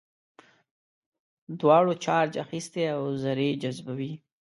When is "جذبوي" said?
3.61-4.13